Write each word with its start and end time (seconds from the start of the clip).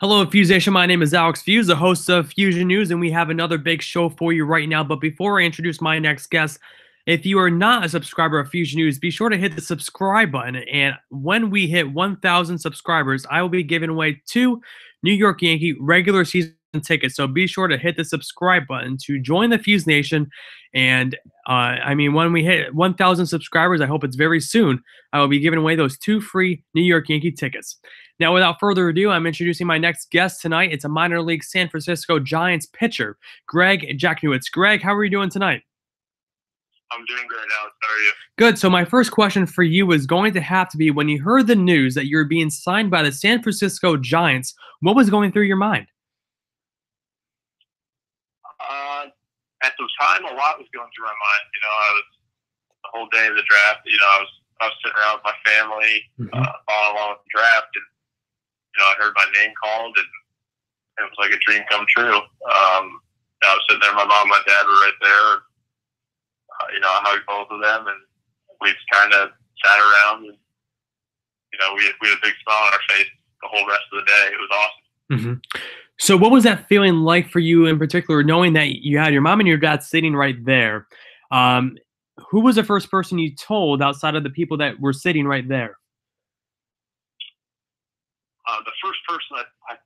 Hello, 0.00 0.26
Fusation. 0.26 0.72
My 0.72 0.84
name 0.84 1.00
is 1.00 1.14
Alex 1.14 1.42
Feuz, 1.42 1.66
the 1.66 1.76
host 1.76 2.08
of 2.08 2.32
Fusion 2.32 2.66
News, 2.66 2.90
and 2.90 2.98
we 2.98 3.10
have 3.12 3.30
another 3.30 3.56
big 3.56 3.82
show 3.82 4.08
for 4.08 4.32
you 4.32 4.44
right 4.44 4.68
now. 4.68 4.82
But 4.82 5.00
before 5.00 5.40
I 5.40 5.44
introduce 5.44 5.80
my 5.80 6.00
next 6.00 6.28
guest, 6.28 6.58
if 7.06 7.24
you 7.24 7.38
are 7.38 7.50
not 7.50 7.84
a 7.84 7.88
subscriber 7.88 8.40
of 8.40 8.48
Fusion 8.48 8.78
News, 8.78 8.98
be 8.98 9.10
sure 9.10 9.28
to 9.28 9.36
hit 9.36 9.54
the 9.54 9.60
subscribe 9.60 10.32
button. 10.32 10.56
And 10.56 10.96
when 11.10 11.50
we 11.50 11.68
hit 11.68 11.92
1,000 11.92 12.58
subscribers, 12.58 13.24
I 13.30 13.42
will 13.42 13.48
be 13.48 13.62
giving 13.62 13.90
away 13.90 14.20
two 14.26 14.60
New 15.04 15.12
York 15.12 15.40
Yankee 15.40 15.76
regular 15.78 16.24
season 16.24 16.56
tickets. 16.80 17.16
So 17.16 17.26
be 17.26 17.46
sure 17.46 17.68
to 17.68 17.76
hit 17.76 17.96
the 17.96 18.04
subscribe 18.04 18.66
button 18.66 18.96
to 19.04 19.20
join 19.20 19.50
the 19.50 19.58
Fuse 19.58 19.86
Nation. 19.86 20.30
And 20.74 21.14
uh, 21.48 21.76
I 21.84 21.94
mean, 21.94 22.14
when 22.14 22.32
we 22.32 22.44
hit 22.44 22.74
1,000 22.74 23.26
subscribers, 23.26 23.80
I 23.80 23.86
hope 23.86 24.04
it's 24.04 24.16
very 24.16 24.40
soon, 24.40 24.82
I 25.12 25.20
will 25.20 25.28
be 25.28 25.38
giving 25.38 25.58
away 25.58 25.76
those 25.76 25.98
two 25.98 26.20
free 26.20 26.62
New 26.74 26.82
York 26.82 27.08
Yankee 27.08 27.32
tickets. 27.32 27.76
Now, 28.18 28.32
without 28.32 28.60
further 28.60 28.88
ado, 28.88 29.10
I'm 29.10 29.26
introducing 29.26 29.66
my 29.66 29.78
next 29.78 30.10
guest 30.10 30.40
tonight. 30.40 30.72
It's 30.72 30.84
a 30.84 30.88
minor 30.88 31.20
league 31.20 31.44
San 31.44 31.68
Francisco 31.68 32.18
Giants 32.18 32.66
pitcher, 32.66 33.18
Greg 33.46 33.98
Jacknewitz. 33.98 34.48
Greg, 34.48 34.80
how 34.80 34.94
are 34.94 35.04
you 35.04 35.10
doing 35.10 35.30
tonight? 35.30 35.62
I'm 36.92 37.04
doing 37.06 37.24
great, 37.26 37.46
Alex. 37.60 37.74
How 37.80 37.94
are 37.94 37.98
you? 38.00 38.12
Good. 38.36 38.58
So 38.58 38.68
my 38.68 38.84
first 38.84 39.12
question 39.12 39.46
for 39.46 39.62
you 39.62 39.92
is 39.92 40.06
going 40.06 40.34
to 40.34 40.40
have 40.40 40.68
to 40.70 40.76
be 40.76 40.90
when 40.90 41.08
you 41.08 41.22
heard 41.22 41.46
the 41.46 41.56
news 41.56 41.94
that 41.94 42.06
you're 42.06 42.24
being 42.24 42.50
signed 42.50 42.90
by 42.90 43.02
the 43.02 43.12
San 43.12 43.42
Francisco 43.42 43.96
Giants, 43.96 44.54
what 44.80 44.94
was 44.94 45.08
going 45.10 45.32
through 45.32 45.44
your 45.44 45.56
mind? 45.56 45.86
Uh, 48.60 49.06
at 49.62 49.74
the 49.78 49.86
time, 49.98 50.26
a 50.26 50.34
lot 50.34 50.58
was 50.58 50.68
going 50.74 50.90
through 50.90 51.06
my 51.06 51.14
mind. 51.16 51.44
You 51.54 51.62
know, 51.62 51.74
I 51.74 51.90
was 51.94 52.08
the 52.82 52.90
whole 52.92 53.08
day 53.14 53.26
of 53.30 53.36
the 53.38 53.46
draft. 53.46 53.86
You 53.86 53.98
know, 53.98 54.10
I 54.10 54.18
was 54.22 54.32
I 54.60 54.64
was 54.70 54.76
sitting 54.82 54.98
around 54.98 55.18
with 55.18 55.30
my 55.30 55.38
family, 55.42 55.94
mm-hmm. 56.18 56.34
uh, 56.38 56.54
following 56.66 56.94
along 56.94 57.10
with 57.18 57.24
the 57.26 57.34
draft, 57.34 57.72
and 57.74 57.88
you 58.72 58.76
know, 58.78 58.88
I 58.90 58.94
heard 58.98 59.14
my 59.18 59.28
name 59.34 59.52
called, 59.58 59.94
and 59.98 60.10
it 61.02 61.10
was 61.10 61.18
like 61.18 61.34
a 61.34 61.40
dream 61.42 61.62
come 61.70 61.86
true. 61.90 62.18
Um, 62.46 62.86
I 63.42 63.58
was 63.58 63.64
sitting 63.66 63.82
there, 63.82 63.94
my 63.94 64.06
mom, 64.06 64.30
and 64.30 64.34
my 64.38 64.42
dad 64.46 64.64
were 64.66 64.82
right 64.86 65.00
there. 65.02 65.26
And, 65.34 65.42
uh, 66.46 66.66
you 66.74 66.80
know, 66.80 66.90
I 66.94 67.00
hugged 67.02 67.26
both 67.26 67.50
of 67.50 67.58
them, 67.58 67.90
and 67.90 68.00
we 68.62 68.70
just 68.70 68.86
kind 68.92 69.10
of 69.12 69.34
sat 69.66 69.78
around, 69.78 70.30
and 70.30 70.38
you 70.38 71.58
know, 71.58 71.74
we 71.74 71.90
we 72.00 72.08
had 72.08 72.18
a 72.18 72.26
big 72.26 72.38
smile 72.42 72.70
on 72.70 72.74
our 72.74 72.84
face 72.88 73.10
the 73.42 73.50
whole 73.50 73.66
rest 73.66 73.86
of 73.92 73.98
the 73.98 74.06
day. 74.06 74.26
It 74.30 74.40
was 74.40 74.52
awesome. 74.54 74.86
Mm-hmm. 75.10 75.34
So, 75.98 76.16
what 76.16 76.30
was 76.30 76.44
that 76.44 76.68
feeling 76.68 77.00
like 77.00 77.28
for 77.28 77.38
you 77.38 77.66
in 77.66 77.78
particular, 77.78 78.22
knowing 78.22 78.54
that 78.54 78.82
you 78.82 78.98
had 78.98 79.12
your 79.12 79.22
mom 79.22 79.40
and 79.40 79.48
your 79.48 79.58
dad 79.58 79.82
sitting 79.82 80.14
right 80.14 80.36
there? 80.44 80.86
Um, 81.30 81.76
who 82.30 82.40
was 82.40 82.56
the 82.56 82.64
first 82.64 82.90
person 82.90 83.18
you 83.18 83.34
told 83.34 83.82
outside 83.82 84.14
of 84.14 84.22
the 84.22 84.30
people 84.30 84.56
that 84.58 84.80
were 84.80 84.92
sitting 84.92 85.26
right 85.26 85.48
there? 85.48 85.76
uh, 88.48 88.60
the 88.64 88.74
first 88.82 88.98
person 89.08 89.38
I, 89.38 89.74
I 89.74 89.76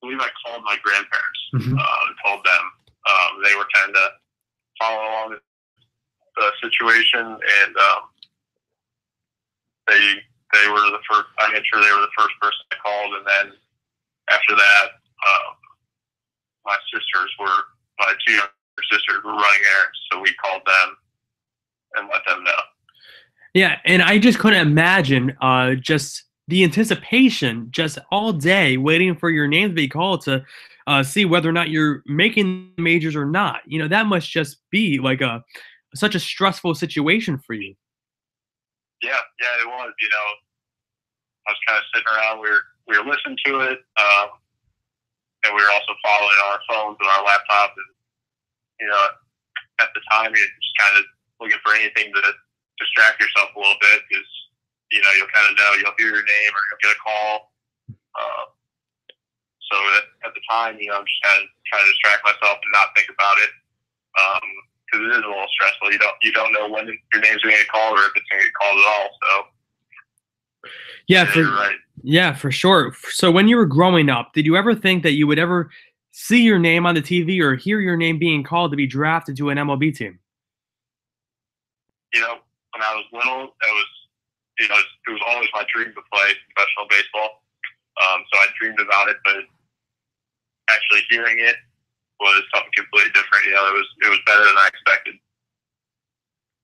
believe 0.00 0.20
I 0.20 0.30
called 0.44 0.62
my 0.64 0.76
grandparents 0.82 1.42
mm-hmm. 1.54 1.78
uh, 1.78 2.06
and 2.06 2.14
told 2.24 2.44
them 2.44 2.64
um, 3.08 3.30
they 3.42 3.54
were 3.56 3.68
trying 3.72 3.92
to 3.92 4.06
follow 4.78 5.02
along 5.02 5.36
the 6.36 6.48
situation, 6.60 7.24
and 7.24 7.72
um, 7.76 8.02
they 9.88 10.20
they 10.52 10.66
were 10.68 10.90
the 10.92 11.02
first. 11.08 11.28
I 11.38 11.52
made 11.52 11.64
sure 11.66 11.80
they 11.80 11.92
were 11.92 12.04
the 12.04 12.16
first 12.18 12.34
person 12.40 12.62
I 12.72 12.76
called, 12.82 13.12
and 13.18 13.26
then 13.26 13.46
after 14.30 14.54
that, 14.56 15.03
um, 15.28 15.54
my 16.64 16.76
sisters 16.92 17.30
were 17.38 17.62
my 17.98 18.12
two 18.26 18.32
younger 18.34 18.50
sisters 18.90 19.22
were 19.24 19.30
running 19.30 19.64
errands, 19.76 19.98
so 20.10 20.20
we 20.20 20.32
called 20.34 20.62
them 20.66 20.96
and 21.94 22.08
let 22.12 22.22
them 22.26 22.42
know. 22.44 22.50
Yeah, 23.54 23.78
and 23.84 24.02
I 24.02 24.18
just 24.18 24.38
couldn't 24.38 24.66
imagine 24.66 25.36
uh, 25.40 25.74
just 25.74 26.24
the 26.48 26.64
anticipation 26.64 27.68
just 27.70 27.98
all 28.10 28.32
day 28.32 28.76
waiting 28.76 29.16
for 29.16 29.30
your 29.30 29.46
name 29.46 29.68
to 29.68 29.74
be 29.74 29.88
called 29.88 30.22
to 30.22 30.44
uh, 30.86 31.02
see 31.02 31.24
whether 31.24 31.48
or 31.48 31.52
not 31.52 31.70
you're 31.70 32.02
making 32.06 32.72
majors 32.76 33.16
or 33.16 33.24
not. 33.24 33.60
You 33.66 33.78
know, 33.78 33.88
that 33.88 34.06
must 34.06 34.30
just 34.30 34.58
be 34.70 34.98
like 34.98 35.20
a 35.20 35.42
such 35.94 36.14
a 36.14 36.20
stressful 36.20 36.74
situation 36.74 37.38
for 37.38 37.54
you. 37.54 37.74
Yeah, 39.02 39.10
yeah, 39.40 39.62
it 39.62 39.66
was. 39.68 39.92
You 40.00 40.08
know, 40.08 40.26
I 41.46 41.50
was 41.52 41.58
kind 41.68 41.78
of 41.78 41.84
sitting 41.94 42.06
around. 42.12 42.40
We 42.40 42.50
were 42.50 42.62
we 42.88 42.98
were 42.98 43.04
listening 43.04 43.38
to 43.46 43.60
it, 43.60 43.78
um, 43.98 44.28
and 45.44 45.52
we 45.52 45.60
were 45.60 45.74
also 45.76 45.92
following 46.00 46.38
on 46.44 46.48
our 46.56 46.64
phones 46.66 46.96
and 47.00 47.08
our 47.08 47.24
laptop. 47.24 47.76
And 47.76 47.90
you 48.80 48.88
know, 48.88 49.02
at 49.80 49.92
the 49.92 50.02
time, 50.10 50.32
you're 50.32 50.48
just 50.48 50.76
kind 50.80 50.94
of 50.98 51.04
looking 51.40 51.60
for 51.60 51.76
anything 51.76 52.10
to 52.10 52.22
distract 52.80 53.20
yourself 53.20 53.54
a 53.54 53.58
little 53.60 53.78
bit 53.80 54.02
because 54.08 54.28
you 54.94 55.02
know, 55.02 55.10
you'll 55.18 55.34
kind 55.34 55.50
of 55.50 55.58
know, 55.58 55.70
you'll 55.82 55.98
hear 55.98 56.14
your 56.14 56.22
name 56.22 56.52
or 56.54 56.62
you'll 56.70 56.84
get 56.86 56.94
a 56.94 57.00
call. 57.02 57.50
Uh, 58.14 58.44
so 59.66 59.76
at, 59.98 60.30
at, 60.30 60.32
the 60.38 60.44
time, 60.46 60.78
you 60.78 60.86
know, 60.86 61.02
I'm 61.02 61.08
just 61.08 61.22
kind 61.26 61.42
of 61.42 61.50
trying 61.66 61.82
to 61.82 61.90
distract 61.90 62.22
myself 62.22 62.62
and 62.62 62.70
not 62.70 62.94
think 62.94 63.10
about 63.10 63.34
it 63.42 63.50
because 64.14 65.02
um, 65.02 65.10
it 65.10 65.18
is 65.18 65.24
a 65.26 65.30
little 65.34 65.50
stressful. 65.50 65.90
You 65.90 65.98
don't 65.98 66.18
you 66.22 66.30
don't 66.30 66.54
know 66.54 66.70
when 66.70 66.86
your 66.86 67.22
name's 67.26 67.42
going 67.42 67.58
to 67.58 67.62
get 67.64 67.74
called 67.74 67.98
or 67.98 68.06
if 68.06 68.14
it's 68.14 68.28
going 68.30 68.38
to 68.38 68.46
get 68.46 68.54
called 68.54 68.78
at 68.78 68.86
all. 68.86 69.08
So 69.18 69.30
yeah, 71.08 71.24
for 71.24 71.42
right. 71.42 71.76
yeah, 72.02 72.34
for 72.34 72.50
sure. 72.50 72.94
So 73.10 73.30
when 73.30 73.48
you 73.48 73.56
were 73.56 73.66
growing 73.66 74.08
up, 74.08 74.32
did 74.32 74.46
you 74.46 74.56
ever 74.56 74.74
think 74.74 75.02
that 75.02 75.12
you 75.12 75.26
would 75.26 75.38
ever 75.38 75.70
see 76.12 76.42
your 76.42 76.58
name 76.58 76.86
on 76.86 76.94
the 76.94 77.02
TV 77.02 77.40
or 77.40 77.54
hear 77.54 77.80
your 77.80 77.96
name 77.96 78.18
being 78.18 78.42
called 78.42 78.70
to 78.70 78.76
be 78.76 78.86
drafted 78.86 79.36
to 79.36 79.50
an 79.50 79.58
MLB 79.58 79.96
team? 79.96 80.18
You 82.12 82.20
know, 82.20 82.38
when 82.72 82.82
I 82.82 82.94
was 82.94 83.04
little, 83.12 83.42
it 83.44 83.74
was 83.74 83.86
you 84.58 84.68
know, 84.68 84.76
it 84.76 85.10
was 85.10 85.20
always 85.26 85.48
my 85.52 85.64
dream 85.74 85.88
to 85.88 86.02
play 86.12 86.30
professional 86.54 86.86
baseball. 86.88 87.42
Um, 88.02 88.22
so 88.32 88.38
I 88.38 88.46
dreamed 88.60 88.80
about 88.80 89.08
it, 89.08 89.16
but 89.24 89.36
actually 90.70 91.00
hearing 91.10 91.38
it 91.40 91.56
was 92.20 92.42
something 92.54 92.70
completely 92.76 93.10
different. 93.12 93.44
You 93.46 93.54
know, 93.54 93.66
it 93.66 93.74
was 93.74 93.88
it 94.06 94.10
was 94.10 94.18
better 94.26 94.44
than 94.44 94.56
I 94.56 94.68
expected. 94.68 95.14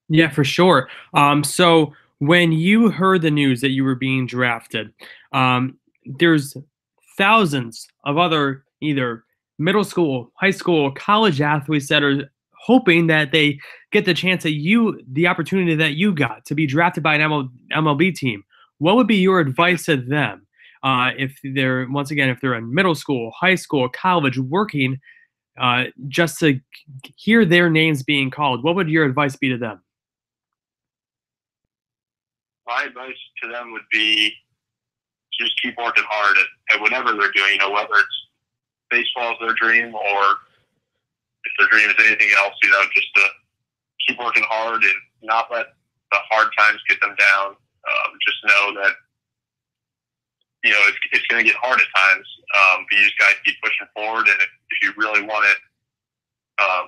Yeah, 0.09 0.28
for 0.28 0.44
sure. 0.44 0.88
Um, 1.15 1.44
so 1.44 1.94
when 2.20 2.53
you 2.53 2.91
heard 2.91 3.22
the 3.22 3.31
news 3.31 3.62
that 3.62 3.70
you 3.70 3.82
were 3.82 3.94
being 3.94 4.26
drafted, 4.26 4.92
um, 5.32 5.76
there's 6.04 6.56
thousands 7.16 7.88
of 8.04 8.19
other 8.19 8.64
either 8.81 9.25
middle 9.58 9.84
school, 9.84 10.31
high 10.36 10.50
school, 10.50 10.92
college 10.92 11.41
athletes 11.41 11.88
that 11.88 12.03
are 12.03 12.31
hoping 12.54 13.06
that 13.06 13.32
they 13.32 13.58
get 13.91 14.04
the 14.04 14.14
chance 14.14 14.42
that 14.42 14.53
you, 14.53 15.00
the 15.10 15.26
opportunity 15.26 15.75
that 15.75 15.94
you 15.94 16.14
got 16.14 16.44
to 16.44 16.54
be 16.54 16.66
drafted 16.66 17.03
by 17.03 17.14
an 17.14 17.48
MLB 17.72 18.14
team. 18.14 18.44
What 18.78 18.97
would 18.97 19.06
be 19.06 19.16
your 19.16 19.41
advice 19.41 19.87
to 19.87 19.97
them 19.97 20.47
uh, 20.82 21.12
if 21.16 21.38
they're 21.42 21.87
once 21.91 22.10
again 22.10 22.28
if 22.28 22.41
they're 22.41 22.54
in 22.54 22.75
middle 22.75 22.94
school, 22.94 23.32
high 23.38 23.54
school, 23.54 23.88
college, 23.88 24.38
working, 24.38 24.98
uh, 25.58 25.84
just 26.08 26.38
to 26.41 26.60
hear 27.16 27.47
their 27.47 27.70
names 27.70 28.02
being 28.02 28.31
called? 28.31 28.62
What 28.62 28.75
would 28.75 28.91
your 28.91 29.06
advice 29.06 29.37
be 29.37 29.48
to 29.48 29.58
them? 29.58 29.82
My 32.70 32.86
advice 32.86 33.19
to 33.42 33.50
them 33.50 33.72
would 33.72 33.88
be 33.91 34.31
just 35.34 35.60
keep 35.60 35.75
working 35.76 36.06
hard 36.06 36.36
at, 36.38 36.76
at 36.76 36.81
whatever 36.81 37.10
they're 37.19 37.34
doing. 37.34 37.58
You 37.58 37.58
know, 37.58 37.75
whether 37.75 37.98
it's 37.98 38.19
baseball 38.94 39.32
is 39.34 39.38
their 39.42 39.58
dream 39.58 39.91
or 39.91 40.22
if 41.42 41.53
their 41.58 41.66
dream 41.66 41.91
is 41.91 41.98
anything 41.98 42.31
else, 42.38 42.54
you 42.62 42.70
know, 42.70 42.82
just 42.94 43.10
to 43.16 43.25
keep 44.06 44.19
working 44.22 44.44
hard 44.47 44.82
and 44.82 44.98
not 45.22 45.50
let 45.50 45.75
the 46.12 46.19
hard 46.31 46.54
times 46.56 46.78
get 46.88 47.00
them 47.00 47.16
down. 47.19 47.58
Um, 47.58 48.10
just 48.22 48.38
know 48.44 48.82
that 48.82 48.94
you 50.62 50.70
know 50.70 50.82
it's, 50.87 50.98
it's 51.10 51.26
going 51.26 51.42
to 51.42 51.48
get 51.48 51.58
hard 51.58 51.81
at 51.81 51.91
times, 51.91 52.28
um, 52.54 52.87
but 52.87 52.98
you 52.98 53.02
just 53.02 53.19
got 53.19 53.34
to 53.34 53.41
keep 53.42 53.56
pushing 53.64 53.88
forward. 53.97 54.28
And 54.31 54.38
if, 54.38 54.50
if 54.70 54.78
you 54.84 54.92
really 54.94 55.26
want 55.26 55.48
it, 55.48 55.58
um, 56.62 56.87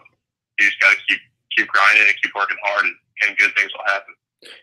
you 0.60 0.68
just 0.68 0.78
got 0.78 0.94
to 0.94 1.00
keep 1.08 1.18
keep 1.56 1.66
grinding 1.74 2.06
and 2.06 2.14
keep 2.22 2.30
working 2.36 2.60
hard, 2.62 2.86
and, 2.86 2.94
and 3.26 3.38
good 3.38 3.50
things 3.56 3.72
will 3.74 3.88
happen. 3.88 4.14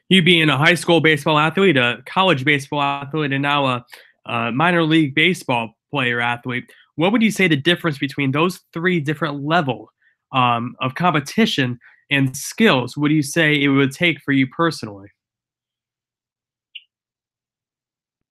You 0.09 0.21
being 0.21 0.49
a 0.49 0.57
high 0.57 0.75
school 0.75 1.01
baseball 1.01 1.37
athlete, 1.37 1.77
a 1.77 2.03
college 2.05 2.43
baseball 2.43 2.81
athlete, 2.81 3.31
and 3.31 3.41
now 3.41 3.65
a, 3.65 3.85
a 4.25 4.51
minor 4.51 4.83
league 4.83 5.15
baseball 5.15 5.73
player 5.91 6.19
athlete 6.19 6.69
what 6.99 7.13
would 7.13 7.21
you 7.21 7.31
say 7.31 7.47
the 7.47 7.55
difference 7.55 7.97
between 7.97 8.33
those 8.33 8.59
three 8.73 8.99
different 8.99 9.41
level 9.41 9.89
um, 10.33 10.75
of 10.81 10.95
competition 10.95 11.79
and 12.11 12.35
skills 12.35 12.97
would 12.97 13.09
you 13.09 13.23
say 13.23 13.55
it 13.55 13.69
would 13.69 13.93
take 13.93 14.19
for 14.19 14.33
you 14.33 14.47
personally? 14.47 15.07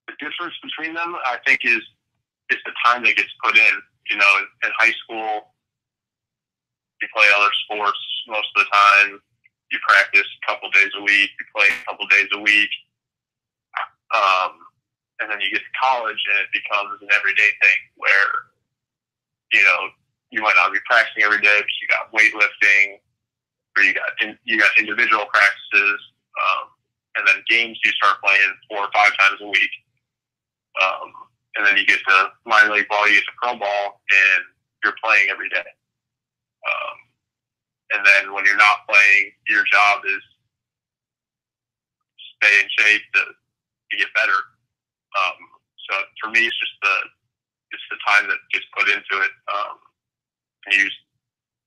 The 0.06 0.12
difference 0.20 0.52
between 0.62 0.94
them, 0.94 1.16
I 1.24 1.38
think, 1.46 1.60
is 1.64 1.80
is 2.50 2.58
the 2.66 2.72
time 2.84 3.04
that 3.04 3.16
gets 3.16 3.30
put 3.42 3.56
in. 3.56 3.72
You 4.10 4.18
know, 4.18 4.32
in 4.64 4.70
high 4.78 4.92
school, 5.02 5.54
you 7.00 7.08
play 7.16 7.26
other 7.38 7.50
sports 7.64 7.98
most 8.26 8.48
of 8.54 8.64
the 8.64 8.70
time. 8.70 9.20
You 9.70 9.78
practice 9.86 10.24
a 10.26 10.42
couple 10.46 10.70
days 10.70 10.90
a 10.96 11.02
week. 11.02 11.30
You 11.38 11.44
play 11.54 11.68
a 11.68 11.84
couple 11.84 12.06
days 12.08 12.28
a 12.32 12.40
week. 12.40 12.70
Um, 14.14 14.56
and 15.20 15.28
then 15.28 15.40
you 15.40 15.50
get 15.50 15.60
to 15.60 15.74
college, 15.76 16.16
and 16.16 16.36
it 16.40 16.50
becomes 16.54 17.02
an 17.02 17.08
everyday 17.12 17.52
thing 17.60 17.80
where 17.96 18.48
you 19.52 19.62
know, 19.64 19.80
you 20.30 20.42
might 20.42 20.56
not 20.56 20.72
be 20.72 20.78
practicing 20.84 21.24
every 21.24 21.40
day, 21.40 21.56
but 21.56 21.72
you 21.80 21.86
got 21.88 22.12
weightlifting, 22.12 23.00
or 23.76 23.82
you 23.82 23.94
got 23.94 24.12
in, 24.20 24.36
you 24.44 24.58
got 24.58 24.70
individual 24.78 25.24
practices, 25.32 26.00
um, 26.36 26.68
and 27.16 27.26
then 27.26 27.36
games 27.48 27.78
you 27.84 27.92
start 27.92 28.20
playing 28.22 28.52
four 28.68 28.84
or 28.84 28.92
five 28.92 29.16
times 29.18 29.40
a 29.40 29.48
week. 29.48 29.74
Um, 30.82 31.10
and 31.56 31.66
then 31.66 31.76
you 31.76 31.86
get 31.86 31.98
to 32.06 32.28
minor 32.46 32.74
league 32.74 32.88
ball, 32.88 33.08
you 33.08 33.14
get 33.14 33.24
to 33.24 33.36
pro 33.40 33.58
ball, 33.58 34.00
and 34.12 34.44
you're 34.84 34.94
playing 35.02 35.28
every 35.30 35.48
day. 35.48 35.66
Um, 36.68 36.96
and 37.96 38.00
then 38.04 38.34
when 38.34 38.44
you're 38.44 38.60
not 38.60 38.84
job 39.88 40.04
is 40.04 40.22
stay 42.36 42.54
in 42.60 42.68
shape 42.78 43.02
to, 43.14 43.20
to 43.20 43.96
get 43.96 44.08
better. 44.14 44.38
Um, 45.16 45.38
so 45.88 45.96
for 46.22 46.30
me, 46.30 46.46
it's 46.46 46.58
just 46.60 46.76
the 46.82 46.96
it's 47.70 47.88
the 47.90 48.00
time 48.06 48.28
that 48.28 48.38
gets 48.52 48.64
put 48.76 48.88
into 48.88 49.24
it. 49.24 49.32
Um, 49.48 49.76
and 50.66 50.74
you 50.76 50.88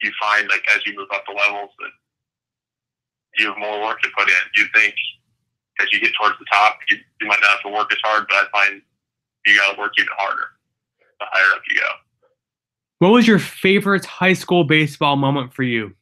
you 0.01 0.11
find 0.21 0.47
like 0.49 0.65
as 0.75 0.85
you 0.85 0.95
move 0.95 1.09
up 1.13 1.23
the 1.25 1.33
levels 1.33 1.69
that 1.79 1.93
you 3.37 3.47
have 3.47 3.57
more 3.57 3.81
work 3.81 4.01
to 4.01 4.09
put 4.17 4.27
in. 4.27 4.43
You 4.55 4.65
think 4.73 4.95
as 5.79 5.87
you 5.91 5.99
get 5.99 6.11
towards 6.19 6.37
the 6.37 6.45
top, 6.51 6.77
you, 6.89 6.97
you 7.21 7.27
might 7.27 7.39
not 7.41 7.51
have 7.51 7.61
to 7.63 7.69
work 7.69 7.91
as 7.91 7.99
hard, 8.03 8.25
but 8.27 8.35
I 8.35 8.45
find 8.51 8.81
you 9.45 9.57
got 9.57 9.73
to 9.73 9.79
work 9.79 9.93
even 9.97 10.11
harder 10.17 10.47
the 11.19 11.25
higher 11.31 11.55
up 11.55 11.61
you 11.69 11.77
go. 11.77 11.87
What 12.99 13.09
was 13.13 13.27
your 13.27 13.39
favorite 13.39 14.05
high 14.05 14.33
school 14.33 14.63
baseball 14.63 15.15
moment 15.15 15.53
for 15.53 15.63
you? 15.63 15.95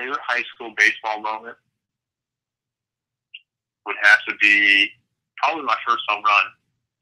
Favorite 0.00 0.24
high 0.26 0.42
school 0.54 0.72
baseball 0.78 1.20
moment 1.20 1.56
would 3.84 3.96
have 4.00 4.18
to 4.28 4.34
be 4.40 4.88
probably 5.36 5.62
my 5.64 5.76
first 5.86 6.02
home 6.08 6.24
run. 6.24 6.44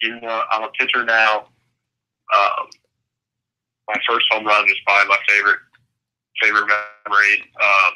Even 0.02 0.20
though 0.20 0.42
I'm 0.50 0.64
a 0.64 0.70
pitcher 0.78 1.04
now, 1.04 1.46
um, 2.34 2.66
my 3.86 3.94
first 4.08 4.26
home 4.30 4.46
run 4.46 4.64
is 4.66 4.74
probably 4.84 5.08
my 5.08 5.18
favorite 5.28 5.60
favorite 6.42 6.66
memory. 6.66 7.42
Um, 7.62 7.92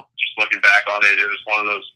just 0.00 0.38
looking 0.38 0.60
back 0.60 0.84
on 0.88 1.04
it, 1.04 1.18
it 1.18 1.28
was 1.28 1.42
one 1.44 1.60
of 1.60 1.66
those. 1.66 1.92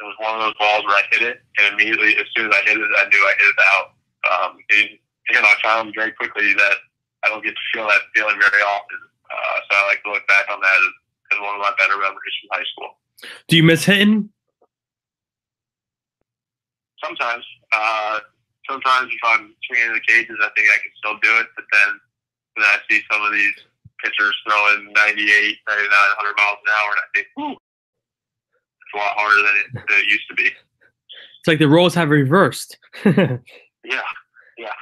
It 0.00 0.04
was 0.04 0.16
one 0.20 0.34
of 0.36 0.40
those 0.44 0.58
balls 0.60 0.84
where 0.84 0.96
I 0.96 1.02
hit 1.10 1.22
it, 1.22 1.40
and 1.58 1.72
immediately, 1.72 2.16
as 2.20 2.26
soon 2.36 2.52
as 2.52 2.54
I 2.54 2.68
hit 2.68 2.76
it, 2.76 2.84
I 2.84 3.08
knew 3.08 3.18
I 3.18 3.34
hit 3.40 3.48
it 3.48 3.62
out. 3.72 3.86
Um, 4.28 4.58
and, 4.76 4.88
and 5.36 5.46
I 5.46 5.54
found 5.62 5.94
very 5.96 6.12
quickly 6.12 6.52
that 6.52 6.76
I 7.24 7.28
don't 7.28 7.42
get 7.42 7.54
to 7.56 7.64
feel 7.72 7.88
that 7.88 8.02
feeling 8.14 8.38
very 8.38 8.62
often. 8.62 9.07
Uh, 9.30 9.58
so 9.68 9.76
I 9.76 9.86
like 9.88 10.02
to 10.04 10.10
look 10.10 10.26
back 10.28 10.46
on 10.50 10.60
that 10.60 10.78
as, 10.78 10.92
as 11.32 11.38
one 11.40 11.54
of 11.54 11.60
my 11.60 11.72
better 11.78 11.96
memories 11.96 12.34
from 12.40 12.58
high 12.58 12.68
school. 12.72 12.90
Do 13.48 13.56
you 13.56 13.62
miss 13.62 13.84
hitting? 13.84 14.30
Sometimes. 17.02 17.44
Uh, 17.72 18.20
sometimes 18.68 19.12
if 19.12 19.20
I'm 19.24 19.54
swinging 19.66 19.92
the 19.92 20.00
cages, 20.06 20.36
I 20.40 20.50
think 20.54 20.68
I 20.68 20.78
can 20.80 20.92
still 20.96 21.18
do 21.22 21.32
it. 21.40 21.46
But 21.56 21.64
then 21.72 22.00
when 22.54 22.66
I 22.66 22.76
see 22.90 23.00
some 23.10 23.22
of 23.22 23.32
these 23.32 23.54
pitchers 24.04 24.34
throwing 24.46 24.92
98, 24.92 24.94
99, 24.94 25.90
100 25.90 26.36
miles 26.36 26.58
an 26.64 26.72
hour, 26.72 26.90
and 26.92 27.02
I 27.02 27.08
think, 27.14 27.26
Whew, 27.36 27.52
it's 27.52 28.94
a 28.94 28.96
lot 28.96 29.16
harder 29.16 29.42
than 29.42 29.54
it, 29.56 29.88
than 29.88 29.98
it 29.98 30.06
used 30.06 30.28
to 30.28 30.34
be. 30.34 30.46
It's 30.46 31.48
like 31.48 31.58
the 31.58 31.68
roles 31.68 31.94
have 31.94 32.10
reversed. 32.10 32.78
yeah, 33.04 33.38
yeah. 34.56 34.78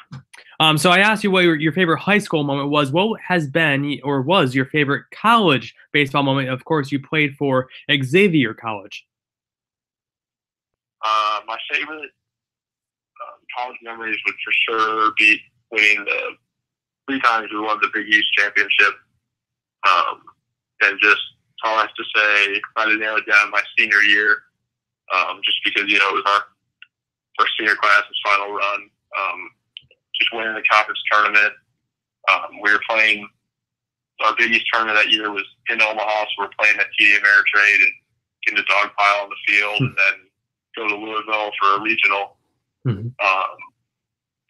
Um, 0.58 0.78
so 0.78 0.90
I 0.90 0.98
asked 0.98 1.22
you 1.22 1.30
what 1.30 1.44
your, 1.44 1.56
your 1.56 1.72
favorite 1.72 1.98
high 1.98 2.18
school 2.18 2.42
moment 2.42 2.70
was. 2.70 2.90
What 2.90 3.20
has 3.20 3.46
been 3.46 4.00
or 4.02 4.22
was 4.22 4.54
your 4.54 4.66
favorite 4.66 5.04
college 5.10 5.74
baseball 5.92 6.22
moment? 6.22 6.48
Of 6.48 6.64
course, 6.64 6.90
you 6.90 7.00
played 7.00 7.36
for 7.36 7.68
Xavier 7.90 8.54
College. 8.54 9.06
Uh, 11.04 11.40
my 11.46 11.58
favorite 11.70 12.10
um, 13.20 13.38
college 13.56 13.76
memories 13.82 14.16
would 14.24 14.34
for 14.44 14.52
sure 14.52 15.12
be 15.18 15.40
winning 15.70 16.04
the 16.04 16.20
three 17.06 17.20
times 17.20 17.48
we 17.52 17.60
won 17.60 17.78
the 17.80 17.88
Big 17.92 18.08
East 18.08 18.32
championship. 18.36 18.94
Um, 19.88 20.22
and 20.82 20.98
just 21.00 21.20
all 21.64 21.78
I 21.78 21.82
have 21.82 21.94
to 21.94 22.04
say, 22.14 22.60
I 22.76 22.86
it 22.86 23.26
down 23.26 23.50
my 23.50 23.62
senior 23.78 24.00
year, 24.02 24.36
um, 25.14 25.40
just 25.44 25.58
because 25.64 25.90
you 25.90 25.98
know 25.98 26.08
it 26.10 26.14
was 26.14 26.24
our 26.26 26.42
first 27.38 27.52
senior 27.58 27.74
class's 27.76 28.20
final 28.24 28.52
run. 28.52 28.80
Um, 29.16 29.50
just 30.20 30.32
winning 30.32 30.54
the 30.54 30.62
conference 30.70 31.00
tournament. 31.10 31.52
Um, 32.30 32.60
we 32.62 32.72
were 32.72 32.80
playing 32.88 33.28
our 34.24 34.34
Big 34.36 34.52
East 34.52 34.66
tournament 34.72 34.98
that 34.98 35.10
year 35.12 35.30
was 35.30 35.44
in 35.68 35.80
Omaha, 35.80 36.24
so 36.24 36.30
we're 36.38 36.50
playing 36.58 36.78
at 36.78 36.86
TD 36.98 37.18
Ameritrade 37.18 37.82
and 37.82 37.92
getting 38.46 38.60
a 38.60 38.66
dog 38.66 38.90
pile 38.96 39.24
on 39.24 39.30
the 39.30 39.36
field, 39.46 39.80
and 39.80 39.96
then 39.96 40.28
go 40.76 40.88
to 40.88 40.96
Louisville 40.96 41.52
for 41.60 41.76
a 41.76 41.80
regional, 41.80 42.38
Mhm. 42.86 43.12
um, 43.20 43.56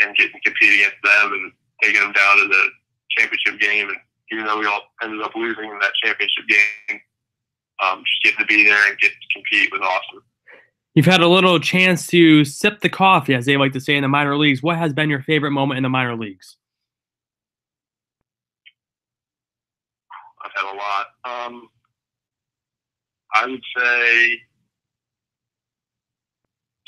and 0.00 0.16
get 0.16 0.30
compete 0.44 0.80
against 0.80 1.02
them 1.02 1.32
and 1.32 1.52
taking 1.82 2.00
them 2.00 2.12
down 2.12 2.36
to 2.38 2.46
the 2.48 2.70
championship 3.18 3.58
game. 3.60 3.88
And 3.88 3.98
even 4.32 4.44
though 4.44 4.58
we 4.58 4.66
all 4.66 4.92
ended 5.02 5.22
up 5.22 5.34
losing 5.34 5.64
in 5.64 5.78
that 5.80 5.94
championship 6.02 6.46
game, 6.46 7.00
um, 7.82 8.04
just 8.04 8.22
getting 8.22 8.38
to 8.40 8.46
be 8.46 8.64
there 8.64 8.88
and 8.88 8.98
get 8.98 9.10
to 9.12 9.28
compete 9.32 9.72
was 9.72 9.80
awesome. 9.80 10.22
You've 10.96 11.04
had 11.04 11.20
a 11.20 11.28
little 11.28 11.60
chance 11.60 12.06
to 12.06 12.42
sip 12.46 12.80
the 12.80 12.88
coffee, 12.88 13.34
as 13.34 13.44
they 13.44 13.58
like 13.58 13.72
to 13.74 13.80
say 13.80 13.96
in 13.96 14.02
the 14.02 14.08
minor 14.08 14.34
leagues. 14.38 14.62
What 14.62 14.78
has 14.78 14.94
been 14.94 15.10
your 15.10 15.20
favorite 15.20 15.50
moment 15.50 15.76
in 15.76 15.82
the 15.82 15.90
minor 15.90 16.16
leagues? 16.16 16.56
I've 20.42 20.52
had 20.56 20.64
a 20.64 20.74
lot. 20.74 21.06
Um, 21.26 21.68
I 23.34 23.44
would 23.44 23.60
say 23.76 24.40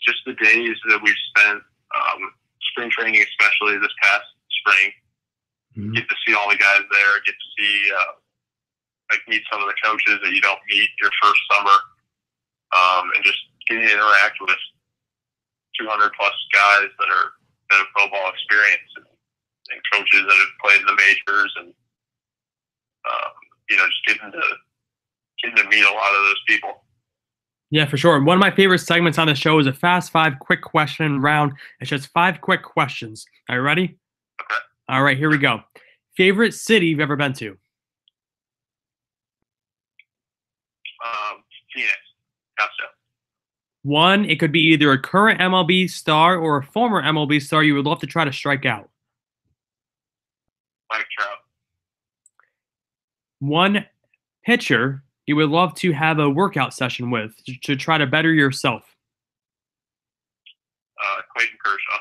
just 0.07 0.21
the 0.25 0.33
days 0.43 0.77
that 0.89 1.01
we've 1.03 1.15
spent, 1.37 1.63
um, 1.95 2.33
spring 2.71 2.91
training, 2.91 3.21
especially 3.21 3.77
this 3.77 3.93
past 4.03 4.25
spring, 4.49 4.93
Mhm. 5.77 5.95
get 5.97 6.09
to 6.09 6.17
see 6.27 6.33
all 6.33 6.49
the 6.49 6.57
guys 6.57 6.81
there, 6.91 7.21
get 7.27 7.35
to 7.35 7.47
see, 7.59 7.93
uh, 7.93 8.13
like 9.13 9.29
meet 9.29 9.43
some 9.53 9.61
of 9.61 9.69
the 9.69 9.77
coaches 9.85 10.19
that 10.23 10.33
you 10.33 10.41
don't 10.41 10.65
meet 10.71 10.89
your 10.99 11.11
first 11.23 11.41
summer, 11.53 11.79
um, 12.73 13.13
and 13.15 13.23
just 13.23 13.39
getting 13.69 13.87
to 13.87 13.93
interact 13.95 14.39
with 14.41 14.57
200 15.79 16.11
plus 16.19 16.35
guys 16.53 16.91
that 16.99 17.09
are 17.09 17.29
that 17.71 17.77
have 17.79 17.87
pro 17.95 18.09
ball 18.09 18.31
experience 18.33 18.89
and, 18.97 19.07
and 19.71 19.81
coaches 19.93 20.25
that 20.27 20.37
have 20.37 20.55
played 20.65 20.81
in 20.81 20.87
the 20.87 20.97
majors 20.97 21.53
and 21.61 21.69
um, 23.07 23.33
you 23.71 23.77
know 23.77 23.87
just 23.87 24.05
getting 24.07 24.33
to 24.33 24.43
getting 25.43 25.57
to 25.57 25.69
meet 25.69 25.85
a 25.85 25.93
lot 25.93 26.11
of 26.17 26.23
those 26.25 26.43
people. 26.49 26.85
Yeah, 27.71 27.87
for 27.87 27.99
sure. 27.99 28.23
One 28.23 28.37
of 28.37 28.41
my 28.41 28.51
favorite 28.51 28.79
segments 28.79 29.19
on 29.19 29.27
the 29.27 29.35
show 29.35 29.59
is 29.59 29.67
a 29.67 29.75
fast 29.75 30.11
five 30.11 30.39
quick 30.41 30.63
question 30.63 31.21
round. 31.21 31.53
It's 31.81 31.91
just 31.91 32.09
five 32.09 32.41
quick 32.41 32.63
questions. 32.63 33.27
Are 33.49 33.57
you 33.57 33.63
ready? 33.63 33.85
Okay. 34.41 34.61
All 34.89 35.03
right, 35.03 35.19
here 35.19 35.29
we 35.29 35.37
go. 35.37 35.61
Favorite 36.17 36.55
city 36.55 36.87
you've 36.87 37.01
ever 37.01 37.15
been 37.15 37.35
to? 37.35 37.51
Um, 41.05 41.45
Phoenix, 41.75 41.99
gotcha. 42.57 42.98
One, 43.83 44.25
it 44.25 44.39
could 44.41 44.53
be 44.53 44.61
either 44.73 44.93
a 44.93 44.99
current 45.01 45.41
MLB 45.41 45.89
star 45.89 46.37
or 46.37 46.59
a 46.59 46.63
former 46.65 47.03
MLB 47.03 47.41
star 47.41 47.63
you 47.63 47.75
would 47.75 47.87
love 47.87 48.01
to 48.01 48.07
try 48.07 48.25
to 48.25 48.33
strike 48.33 48.67
out. 48.67 48.91
Mike 50.91 51.07
Trout, 51.17 51.39
One 53.41 53.87
pitcher 54.45 55.03
you 55.27 55.37
would 55.37 55.51
love 55.51 55.75
to 55.77 55.93
have 55.93 56.19
a 56.19 56.29
workout 56.29 56.73
session 56.75 57.11
with 57.11 57.35
to, 57.63 57.77
try 57.77 57.99
to 57.99 58.07
better 58.07 58.33
yourself. 58.33 58.97
uh, 60.99 61.21
Clayton 61.37 61.59
Kershaw, 61.63 61.99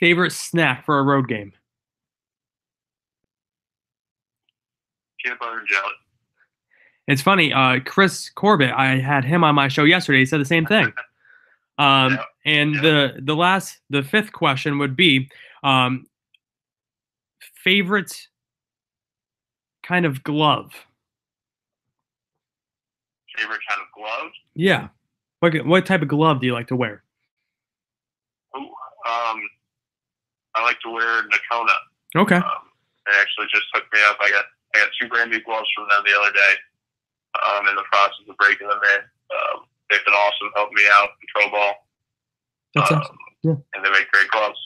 Favorite 0.00 0.32
snack 0.32 0.84
for 0.84 0.98
a 0.98 1.02
road 1.02 1.28
game? 1.28 1.52
peanut 5.22 5.38
butter 5.38 5.58
and 5.58 5.68
jelly. 5.68 5.94
It's 7.06 7.20
funny, 7.22 7.52
uh, 7.52 7.80
Chris 7.84 8.30
Corbett, 8.30 8.72
I 8.74 8.98
had 8.98 9.24
him 9.24 9.44
on 9.44 9.54
my 9.54 9.68
show 9.68 9.84
yesterday. 9.84 10.20
He 10.20 10.26
said 10.26 10.40
the 10.40 10.44
same 10.46 10.66
thing. 10.66 10.92
Um, 11.76 12.12
Yeah, 12.12 12.22
and 12.46 12.74
yeah. 12.76 12.80
the 12.82 13.14
the 13.22 13.34
last, 13.34 13.80
the 13.90 14.04
fifth 14.04 14.30
question 14.30 14.78
would 14.78 14.94
be, 14.94 15.28
um, 15.64 16.06
favorite 17.64 18.16
kind 19.82 20.06
of 20.06 20.22
glove. 20.22 20.70
Favorite 23.36 23.58
kind 23.68 23.80
of 23.80 23.88
glove? 23.92 24.30
Yeah. 24.54 24.88
What 25.40 25.66
what 25.66 25.84
type 25.84 26.02
of 26.02 26.06
glove 26.06 26.40
do 26.40 26.46
you 26.46 26.52
like 26.52 26.68
to 26.68 26.76
wear? 26.76 27.02
Ooh, 28.56 28.60
um, 28.60 29.40
I 30.54 30.62
like 30.62 30.78
to 30.84 30.90
wear 30.90 31.24
Nokona. 31.24 31.74
Okay. 32.14 32.36
Um, 32.36 32.70
they 33.04 33.12
actually 33.20 33.46
just 33.52 33.66
hooked 33.74 33.92
me 33.92 33.98
up. 34.08 34.16
I 34.20 34.30
got 34.30 34.44
I 34.76 34.78
got 34.78 34.90
two 35.02 35.08
brand 35.08 35.32
new 35.32 35.42
gloves 35.42 35.66
from 35.74 35.88
them 35.88 36.04
the 36.06 36.16
other 36.20 36.32
day. 36.32 36.54
Um, 37.34 37.68
in 37.68 37.74
the 37.74 37.82
process 37.90 38.24
of 38.28 38.36
breaking 38.36 38.68
them 38.68 38.78
in. 38.78 39.00
Um, 39.02 39.66
they've 39.90 40.04
been 40.04 40.14
awesome, 40.14 40.50
helping 40.54 40.74
me 40.74 40.82
out 40.92 41.08
control 41.18 41.50
ball. 41.50 41.74
That's 42.74 42.92
um, 42.92 42.98
awesome. 42.98 43.18
Yeah. 43.42 43.56
And 43.74 43.84
they 43.84 43.90
make 43.90 44.10
great 44.12 44.28
gloves. 44.30 44.58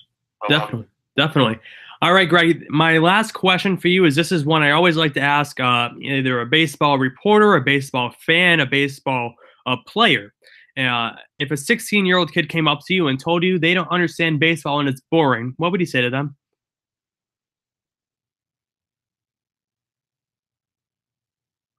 Definitely. 0.48 0.86
Definitely. 1.16 1.58
All 2.00 2.12
right, 2.12 2.28
Greg. 2.28 2.64
My 2.68 2.98
last 2.98 3.32
question 3.32 3.76
for 3.76 3.88
you 3.88 4.04
is 4.04 4.14
this 4.14 4.30
is 4.30 4.44
one 4.44 4.62
I 4.62 4.70
always 4.70 4.96
like 4.96 5.14
to 5.14 5.20
ask 5.20 5.58
uh, 5.58 5.88
either 6.00 6.40
a 6.40 6.46
baseball 6.46 6.98
reporter, 6.98 7.56
a 7.56 7.60
baseball 7.60 8.14
fan, 8.24 8.60
a 8.60 8.66
baseball 8.66 9.34
uh, 9.66 9.76
player. 9.86 10.32
Uh, 10.76 11.10
if 11.40 11.50
a 11.50 11.56
16 11.56 12.06
year 12.06 12.16
old 12.16 12.32
kid 12.32 12.48
came 12.48 12.68
up 12.68 12.80
to 12.86 12.94
you 12.94 13.08
and 13.08 13.18
told 13.18 13.42
you 13.42 13.58
they 13.58 13.74
don't 13.74 13.90
understand 13.90 14.38
baseball 14.38 14.78
and 14.78 14.88
it's 14.88 15.00
boring, 15.10 15.54
what 15.56 15.72
would 15.72 15.80
you 15.80 15.86
say 15.86 16.00
to 16.00 16.10
them? 16.10 16.36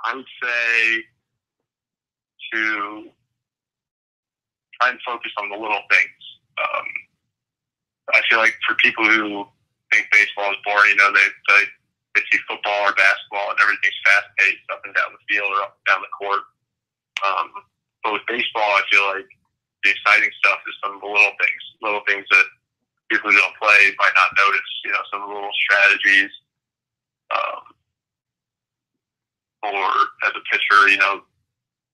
I 0.05 0.15
would 0.15 0.31
say 0.41 1.03
to 2.53 3.09
try 4.79 4.89
and 4.89 4.99
focus 5.05 5.31
on 5.37 5.49
the 5.49 5.59
little 5.59 5.83
things. 5.91 6.21
Um, 6.59 6.87
I 8.13 8.21
feel 8.29 8.39
like 8.39 8.55
for 8.65 8.75
people 8.79 9.05
who 9.05 9.45
think 9.91 10.07
baseball 10.11 10.51
is 10.51 10.61
boring, 10.65 10.95
you 10.95 10.97
know, 10.97 11.11
they 11.13 11.27
they, 11.47 11.63
they 12.15 12.23
see 12.31 12.39
football 12.47 12.89
or 12.89 12.95
basketball 12.95 13.53
and 13.53 13.59
everything's 13.61 14.01
fast 14.05 14.27
paced 14.37 14.65
up 14.71 14.81
and 14.85 14.95
down 14.95 15.13
the 15.13 15.23
field 15.29 15.51
or 15.51 15.61
up 15.61 15.77
and 15.77 15.85
down 15.85 16.01
the 16.01 16.15
court. 16.17 16.43
Um, 17.21 17.47
but 18.03 18.13
with 18.15 18.25
baseball, 18.31 18.79
I 18.79 18.83
feel 18.89 19.05
like 19.13 19.29
the 19.83 19.91
exciting 19.91 20.31
stuff 20.39 20.59
is 20.67 20.75
some 20.83 20.95
of 20.95 21.01
the 21.03 21.11
little 21.11 21.35
things, 21.37 21.63
little 21.83 22.03
things 22.07 22.25
that 22.31 22.47
people 23.11 23.31
who 23.31 23.37
don't 23.37 23.59
play 23.59 23.93
might 23.99 24.15
not 24.15 24.31
notice. 24.35 24.71
You 24.83 24.91
know, 24.95 25.03
some 25.11 25.21
of 25.23 25.29
the 25.29 25.35
little 25.35 25.57
strategies. 25.67 26.31
Um, 27.29 27.78
or 29.63 29.91
as 30.25 30.33
a 30.35 30.43
pitcher, 30.51 30.89
you 30.89 30.97
know, 30.97 31.21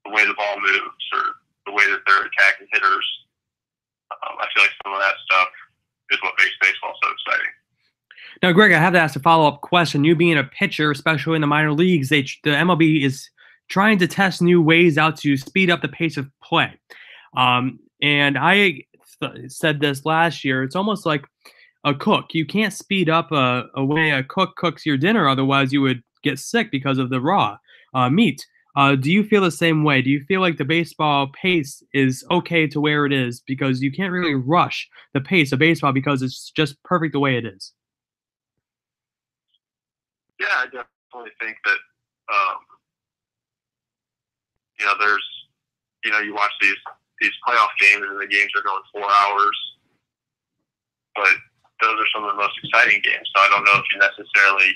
the 0.05 0.11
way 0.11 0.25
the 0.25 0.33
ball 0.33 0.55
moves 0.59 1.05
or 1.13 1.23
the 1.65 1.71
way 1.71 1.83
that 1.89 2.01
they're 2.05 2.25
attacking 2.25 2.67
hitters. 2.71 3.07
Um, 4.11 4.37
I 4.39 4.45
feel 4.53 4.63
like 4.63 4.71
some 4.83 4.93
of 4.93 4.99
that 4.99 5.15
stuff 5.25 5.49
is 6.11 6.19
what 6.21 6.33
makes 6.37 6.55
baseball 6.61 6.93
so 7.01 7.09
exciting. 7.09 7.51
Now, 8.43 8.51
Greg, 8.51 8.71
I 8.71 8.79
have 8.79 8.93
to 8.93 8.99
ask 8.99 9.15
a 9.15 9.19
follow 9.19 9.47
up 9.47 9.61
question. 9.61 10.03
You 10.03 10.15
being 10.15 10.37
a 10.37 10.43
pitcher, 10.43 10.91
especially 10.91 11.35
in 11.35 11.41
the 11.41 11.47
minor 11.47 11.73
leagues, 11.73 12.09
they, 12.09 12.21
the 12.43 12.51
MLB 12.51 13.03
is 13.03 13.29
trying 13.69 13.97
to 13.99 14.07
test 14.07 14.41
new 14.41 14.61
ways 14.61 14.97
out 14.97 15.17
to 15.17 15.37
speed 15.37 15.69
up 15.69 15.81
the 15.81 15.87
pace 15.87 16.17
of 16.17 16.29
play. 16.43 16.73
Um, 17.35 17.79
and 18.01 18.37
I 18.37 18.83
th- 19.21 19.49
said 19.51 19.79
this 19.79 20.05
last 20.05 20.43
year. 20.43 20.63
It's 20.63 20.75
almost 20.75 21.05
like 21.05 21.25
a 21.83 21.93
cook. 21.93 22.33
You 22.33 22.45
can't 22.45 22.73
speed 22.73 23.09
up 23.09 23.31
a, 23.31 23.65
a, 23.75 23.83
way 23.83 24.11
a 24.11 24.23
cook 24.23 24.55
cooks 24.55 24.85
your 24.85 24.97
dinner, 24.97 25.27
otherwise 25.27 25.71
you 25.71 25.81
would 25.81 26.03
get 26.25 26.39
sick 26.39 26.71
because 26.71 26.97
of 26.97 27.09
the 27.09 27.21
raw 27.21 27.57
uh, 27.93 28.09
meat. 28.09 28.45
Uh, 28.75 28.95
do 28.95 29.09
you 29.09 29.23
feel 29.23 29.41
the 29.41 29.51
same 29.51 29.85
way? 29.85 30.01
Do 30.01 30.09
you 30.09 30.21
feel 30.27 30.41
like 30.41 30.57
the 30.57 30.65
baseball 30.65 31.27
pace 31.41 31.81
is 31.93 32.25
okay 32.29 32.67
to 32.67 32.81
where 32.81 33.05
it 33.05 33.13
is 33.13 33.39
because 33.39 33.81
you 33.81 33.89
can't 33.89 34.11
really 34.11 34.35
rush 34.35 34.89
the 35.13 35.21
pace 35.21 35.53
of 35.53 35.59
baseball 35.59 35.93
because 35.93 36.21
it's 36.21 36.51
just 36.51 36.81
perfect 36.83 37.13
the 37.13 37.19
way 37.19 37.37
it 37.37 37.45
is? 37.45 37.71
Yeah, 40.39 40.47
I 40.57 40.65
definitely 40.65 41.31
think 41.39 41.55
that 41.63 41.79
um, 42.27 42.57
you 44.77 44.85
know 44.85 44.93
there's 44.99 45.25
you 46.03 46.11
know 46.11 46.19
you 46.19 46.33
watch 46.33 46.51
these 46.59 46.75
these 47.21 47.31
playoff 47.47 47.71
games 47.79 48.03
and 48.09 48.19
the 48.19 48.27
games 48.27 48.51
are 48.57 48.63
going 48.63 48.83
four 48.91 49.07
hours, 49.07 49.57
but 51.15 51.31
those 51.81 51.95
are 51.95 52.09
some 52.13 52.25
of 52.25 52.35
the 52.35 52.41
most 52.41 52.59
exciting 52.61 52.99
games. 53.03 53.23
So 53.33 53.41
I 53.41 53.47
don't 53.47 53.63
know 53.63 53.79
if 53.79 53.85
you 53.93 53.99
necessarily 53.99 54.75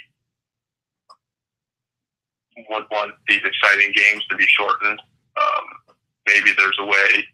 would 2.69 2.83
want 2.91 3.13
these 3.27 3.41
exciting 3.43 3.93
games 3.95 4.23
to 4.29 4.35
be 4.35 4.45
shortened. 4.47 5.01
Um, 5.39 5.95
maybe 6.27 6.51
there's 6.57 6.77
a 6.79 6.85
way 6.85 7.25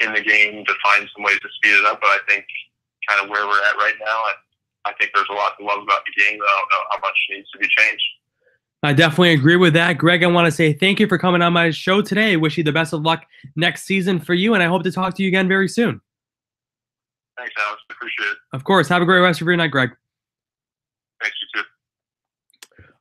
in 0.00 0.12
the 0.12 0.20
game 0.20 0.64
to 0.64 0.74
find 0.82 1.08
some 1.14 1.24
ways 1.24 1.38
to 1.40 1.48
speed 1.56 1.78
it 1.78 1.86
up, 1.86 2.00
but 2.00 2.08
I 2.08 2.18
think 2.28 2.44
kind 3.08 3.22
of 3.22 3.30
where 3.30 3.46
we're 3.46 3.62
at 3.68 3.76
right 3.76 3.94
now, 4.00 4.06
I, 4.06 4.32
I 4.86 4.92
think 4.98 5.12
there's 5.14 5.28
a 5.30 5.34
lot 5.34 5.54
to 5.58 5.64
love 5.64 5.82
about 5.82 6.02
the 6.04 6.22
game. 6.22 6.38
I 6.40 6.58
don't 6.58 6.70
know 6.70 6.84
how 6.90 6.98
much 7.00 7.16
needs 7.30 7.50
to 7.50 7.58
be 7.58 7.68
changed. 7.68 8.04
I 8.84 8.92
definitely 8.92 9.32
agree 9.32 9.56
with 9.56 9.74
that. 9.74 9.96
Greg, 9.96 10.24
I 10.24 10.26
want 10.26 10.46
to 10.46 10.50
say 10.50 10.72
thank 10.72 10.98
you 10.98 11.06
for 11.06 11.16
coming 11.16 11.40
on 11.40 11.52
my 11.52 11.70
show 11.70 12.02
today. 12.02 12.36
Wish 12.36 12.58
you 12.58 12.64
the 12.64 12.72
best 12.72 12.92
of 12.92 13.02
luck 13.02 13.24
next 13.54 13.84
season 13.84 14.18
for 14.18 14.34
you, 14.34 14.54
and 14.54 14.62
I 14.62 14.66
hope 14.66 14.82
to 14.82 14.90
talk 14.90 15.14
to 15.14 15.22
you 15.22 15.28
again 15.28 15.46
very 15.46 15.68
soon. 15.68 16.00
Thanks, 17.38 17.52
Alex. 17.66 17.82
Appreciate 17.90 18.32
it. 18.32 18.38
Of 18.52 18.64
course. 18.64 18.88
Have 18.88 19.00
a 19.00 19.04
great 19.04 19.20
rest 19.20 19.40
of 19.40 19.46
your 19.46 19.56
night, 19.56 19.70
Greg. 19.70 19.90
Thanks, 21.20 21.36
you 21.40 21.62
too. 21.62 21.68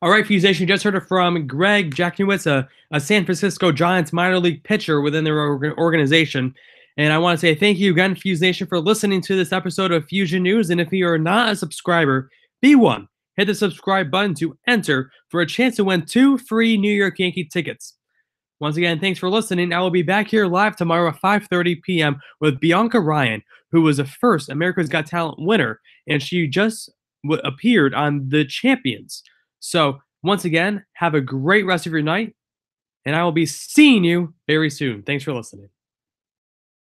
All 0.02 0.10
right, 0.10 0.26
Fusation, 0.26 0.62
you 0.62 0.66
just 0.66 0.84
heard 0.84 0.96
it 0.96 1.08
from 1.08 1.46
Greg 1.46 1.94
Jacknewitz, 1.94 2.48
a, 2.48 2.68
a 2.92 3.00
San 3.00 3.24
Francisco 3.24 3.72
Giants 3.72 4.12
minor 4.12 4.40
league 4.40 4.64
pitcher 4.64 5.00
within 5.00 5.24
their 5.24 5.40
organization. 5.78 6.56
And 6.98 7.14
I 7.14 7.20
want 7.20 7.40
to 7.40 7.42
say 7.46 7.54
thank 7.54 7.78
you 7.78 7.92
again, 7.92 8.16
Fusation, 8.16 8.68
for 8.68 8.80
listening 8.80 9.22
to 9.22 9.36
this 9.36 9.52
episode 9.52 9.92
of 9.92 10.06
Fusion 10.06 10.42
News. 10.42 10.72
And 10.72 10.82
if 10.82 10.92
you 10.92 11.08
are 11.08 11.20
not 11.20 11.52
a 11.52 11.56
subscriber, 11.56 12.30
be 12.62 12.76
one 12.76 13.08
hit 13.38 13.46
the 13.46 13.56
subscribe 13.56 14.12
button 14.12 14.36
to 14.36 14.58
enter 14.68 15.12
for 15.30 15.42
a 15.42 15.48
chance 15.48 15.76
to 15.76 15.84
win 15.84 16.06
two 16.06 16.38
free 16.38 16.78
New 16.78 16.94
York 16.94 17.18
Yankee 17.18 17.46
tickets. 17.46 17.96
Once 18.60 18.78
again, 18.78 19.00
thanks 19.00 19.20
for 19.20 19.30
listening. 19.30 19.74
I 19.74 19.80
will 19.80 19.90
be 19.90 20.04
back 20.04 20.28
here 20.28 20.46
live 20.46 20.76
tomorrow 20.76 21.10
at 21.10 21.22
5:30 21.22 21.82
p.m. 21.82 22.20
with 22.40 22.60
Bianca 22.60 23.00
Ryan, 23.00 23.42
who 23.72 23.82
was 23.82 23.98
the 23.98 24.06
first 24.06 24.50
America's 24.50 24.90
Got 24.90 25.08
Talent 25.08 25.38
winner, 25.40 25.80
and 26.08 26.22
she 26.22 26.48
just 26.48 26.92
w- 27.24 27.42
appeared 27.44 27.96
on 27.96 28.30
The 28.30 28.46
Champions. 28.46 29.24
So, 29.62 30.02
once 30.24 30.44
again, 30.44 30.86
have 30.94 31.16
a 31.16 31.22
great 31.22 31.66
rest 31.66 31.86
of 31.86 31.94
your 31.94 32.02
night, 32.02 32.36
and 33.06 33.16
I 33.16 33.24
will 33.24 33.32
be 33.32 33.46
seeing 33.46 34.04
you 34.04 34.34
very 34.48 34.70
soon. 34.70 35.04
Thanks 35.04 35.24
for 35.24 35.34
listening. 35.34 35.70